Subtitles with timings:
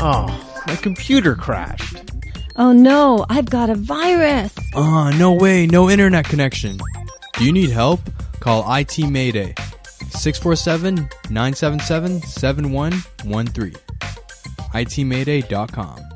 [0.00, 2.12] Oh, my computer crashed.
[2.56, 4.54] Oh no, I've got a virus.
[4.74, 6.78] Ah, no way, no internet connection.
[7.34, 8.00] Do you need help?
[8.40, 9.54] Call IT Mayday
[10.10, 13.74] 647 977 7113.
[14.74, 16.07] ITMayday.com.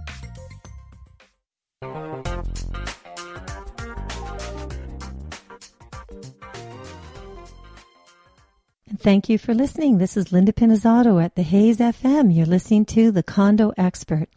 [8.98, 9.96] Thank you for listening.
[9.96, 12.34] This is Linda Pinizzotto at the Hayes FM.
[12.34, 14.28] You're listening to The Condo Expert.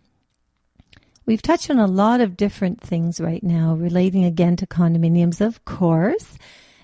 [1.25, 5.65] We've touched on a lot of different things right now relating again to condominiums, of
[5.65, 6.37] course.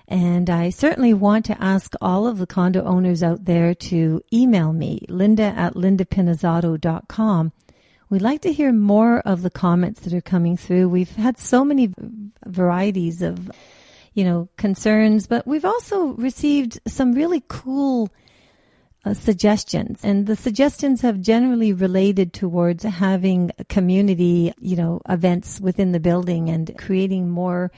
[0.06, 4.74] And I certainly want to ask all of the condo owners out there to email
[4.74, 7.52] me, linda at lindapinizzotto.com.
[8.10, 10.90] We'd like to hear more of the comments that are coming through.
[10.90, 11.94] We've had so many
[12.44, 13.50] varieties of
[14.14, 18.10] you know, concerns, but we've also received some really cool
[19.04, 20.00] uh, suggestions.
[20.04, 26.50] And the suggestions have generally related towards having community, you know, events within the building
[26.50, 27.72] and creating more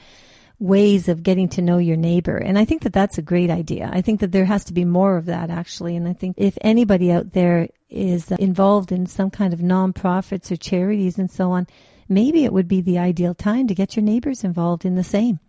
[0.59, 2.37] ways of getting to know your neighbor.
[2.37, 3.89] And I think that that's a great idea.
[3.91, 5.95] I think that there has to be more of that actually.
[5.95, 10.55] And I think if anybody out there is involved in some kind of nonprofits or
[10.55, 11.67] charities and so on,
[12.07, 15.39] maybe it would be the ideal time to get your neighbors involved in the same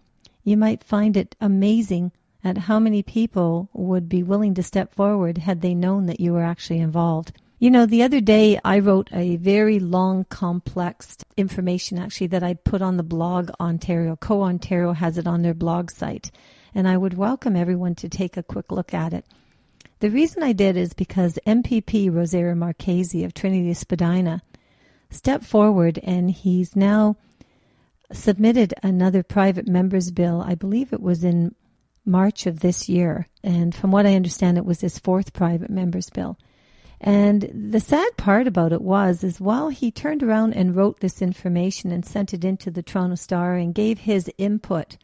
[0.46, 2.12] you might find it amazing
[2.44, 6.32] at how many people would be willing to step forward had they known that you
[6.32, 7.32] were actually involved.
[7.58, 12.54] You know, the other day I wrote a very long, complex information actually that I
[12.54, 14.14] put on the blog Ontario.
[14.14, 16.30] Co Ontario has it on their blog site.
[16.72, 19.24] And I would welcome everyone to take a quick look at it.
[19.98, 24.42] The reason I did is because MPP Rosario Marchese of Trinity Spadina
[25.10, 27.16] stepped forward and he's now
[28.12, 30.42] submitted another private members bill.
[30.46, 31.54] I believe it was in
[32.04, 33.26] March of this year.
[33.42, 36.38] And from what I understand, it was his fourth private members bill.
[37.00, 41.20] And the sad part about it was, is while he turned around and wrote this
[41.20, 44.96] information and sent it into the Toronto Star and gave his input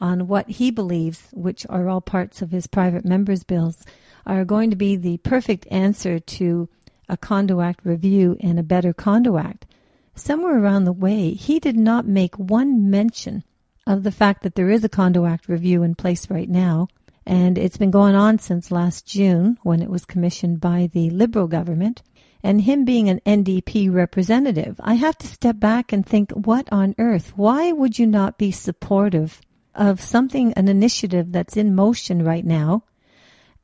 [0.00, 3.84] on what he believes, which are all parts of his private members bills,
[4.26, 6.68] are going to be the perfect answer to
[7.08, 9.66] a Condo Act review and a better Condo Act
[10.14, 13.44] somewhere around the way, he did not make one mention
[13.86, 16.88] of the fact that there is a Condo Act review in place right now.
[17.26, 21.46] And it's been going on since last June when it was commissioned by the Liberal
[21.46, 22.02] government.
[22.42, 26.94] And him being an NDP representative, I have to step back and think, what on
[26.98, 27.32] earth?
[27.36, 29.40] Why would you not be supportive
[29.74, 32.84] of something, an initiative that's in motion right now,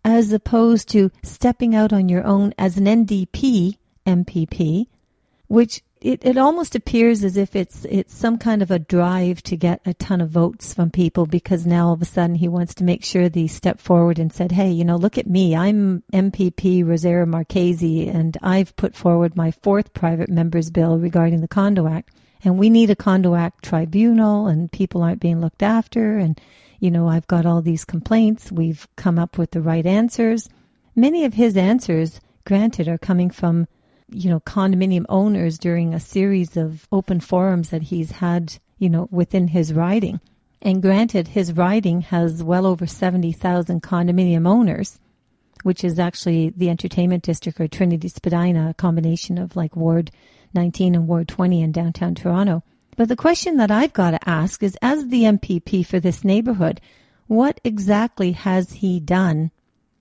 [0.05, 4.87] as opposed to stepping out on your own as an NDP MPP,
[5.47, 9.57] which it, it almost appears as if it's it's some kind of a drive to
[9.57, 12.75] get a ton of votes from people because now all of a sudden he wants
[12.75, 15.55] to make sure they step forward and said, Hey, you know, look at me.
[15.55, 21.49] I'm MPP Rosario Marchese and I've put forward my fourth private members bill regarding the
[21.49, 22.11] Condo Act.
[22.43, 26.41] And we need a Condo Act tribunal and people aren't being looked after and
[26.79, 28.51] you know, I've got all these complaints.
[28.51, 30.49] We've come up with the right answers.
[30.97, 33.69] Many of his answers, granted, are coming from
[34.13, 39.09] you know, condominium owners during a series of open forums that he's had, you know,
[39.11, 40.21] within his riding.
[40.63, 45.01] And granted, his riding has well over 70,000 condominium owners,
[45.63, 50.11] which is actually the entertainment district or Trinity Spadina, a combination of like Ward
[50.53, 52.63] 19 and Ward 20 in downtown Toronto.
[52.97, 56.81] But the question that I've got to ask is as the MPP for this neighborhood,
[57.27, 59.53] what exactly has he done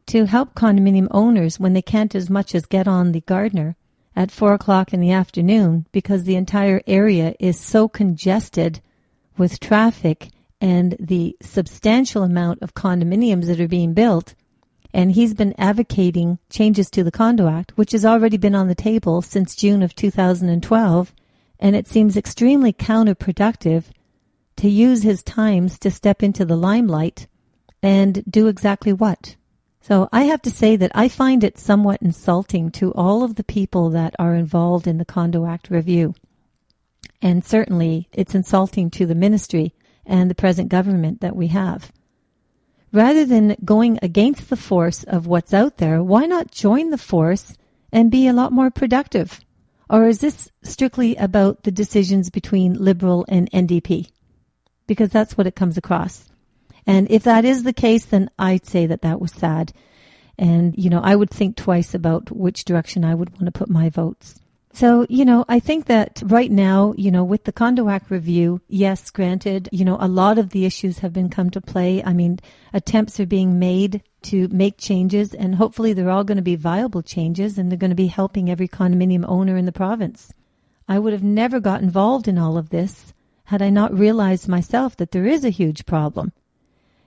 [0.07, 3.75] to help condominium owners when they can't as much as get on the Gardiner
[4.19, 8.81] at four o'clock in the afternoon because the entire area is so congested
[9.37, 10.27] with traffic
[10.59, 14.35] and the substantial amount of condominiums that are being built.
[14.93, 18.75] And he's been advocating changes to the Condo Act, which has already been on the
[18.75, 21.15] table since June of 2012.
[21.57, 23.85] And it seems extremely counterproductive
[24.57, 27.27] to use his times to step into the limelight
[27.81, 29.37] and do exactly what?
[29.89, 33.43] So I have to say that I find it somewhat insulting to all of the
[33.43, 36.13] people that are involved in the Condo Act review.
[37.23, 39.73] And certainly it's insulting to the ministry
[40.05, 41.91] and the present government that we have.
[42.93, 47.57] Rather than going against the force of what's out there, why not join the force
[47.91, 49.39] and be a lot more productive?
[49.89, 54.11] Or is this strictly about the decisions between Liberal and NDP?
[54.85, 56.28] Because that's what it comes across.
[56.89, 59.73] And if that is the case, then I'd say that that was sad.
[60.39, 63.69] And, you know, I would think twice about which direction I would want to put
[63.69, 64.39] my votes.
[64.73, 68.61] So, you know, I think that right now, you know, with the Condo Act review,
[68.67, 72.03] yes, granted, you know, a lot of the issues have been come to play.
[72.03, 72.39] I mean,
[72.73, 77.03] attempts are being made to make changes, and hopefully they're all going to be viable
[77.03, 80.33] changes and they're going to be helping every condominium owner in the province.
[80.87, 83.13] I would have never got involved in all of this
[83.43, 86.31] had I not realized myself that there is a huge problem.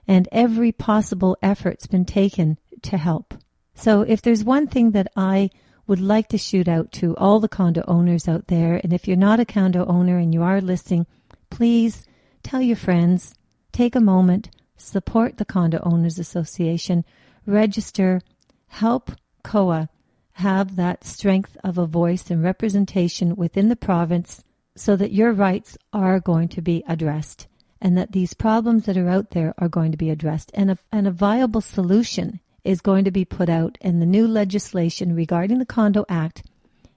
[0.07, 3.33] And every possible effort's been taken to help.
[3.75, 5.49] So if there's one thing that I
[5.87, 9.17] would like to shoot out to all the condo owners out there, and if you're
[9.17, 11.05] not a condo owner and you are listening,
[11.49, 12.05] please
[12.43, 13.33] tell your friends,
[13.71, 17.05] take a moment, support the Condo Owners Association,
[17.45, 18.21] register,
[18.67, 19.11] help
[19.43, 19.89] COA
[20.37, 24.43] have that strength of a voice and representation within the province
[24.75, 27.47] so that your rights are going to be addressed
[27.83, 30.77] and that these problems that are out there are going to be addressed and a,
[30.91, 35.59] and a viable solution is going to be put out and the new legislation regarding
[35.59, 36.43] the Condo Act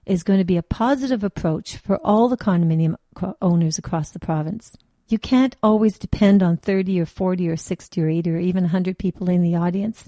[0.05, 2.95] is going to be a positive approach for all the condominium
[3.41, 4.77] owners across the province.
[5.09, 8.97] You can't always depend on 30 or 40 or 60 or 80 or even 100
[8.97, 10.07] people in the audience.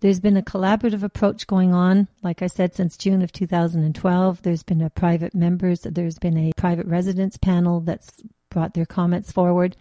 [0.00, 4.42] There's been a collaborative approach going on, like I said, since June of 2012.
[4.42, 9.32] There's been a private members, there's been a private residence panel that's brought their comments
[9.32, 9.76] forward.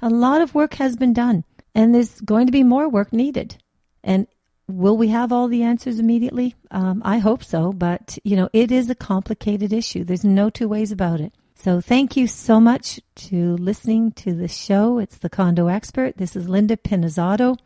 [0.00, 3.56] A lot of work has been done, and there's going to be more work needed.
[4.04, 4.26] And
[4.68, 6.54] will we have all the answers immediately?
[6.70, 10.04] Um, I hope so, but you know, it is a complicated issue.
[10.04, 11.32] There's no two ways about it.
[11.56, 14.98] So thank you so much to listening to the show.
[14.98, 16.16] It's the Condo Expert.
[16.16, 17.58] This is Linda Pinizzotto.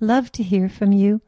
[0.00, 1.22] Love to hear from you.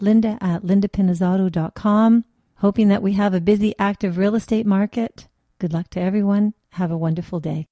[0.00, 2.24] Linda at lindapinizzotto.com.
[2.58, 5.26] Hoping that we have a busy, active real estate market.
[5.58, 6.54] Good luck to everyone.
[6.70, 7.66] Have a wonderful day.